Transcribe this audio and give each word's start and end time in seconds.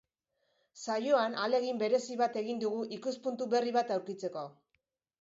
Saioan 0.85 1.35
ahalegin 1.41 1.83
berezi 1.85 2.19
bat 2.23 2.41
egin 2.43 2.65
dugu 2.65 2.83
ikuspuntu 2.99 3.51
berri 3.55 3.79
bat 3.81 3.99
aurkitzeko. 3.99 4.51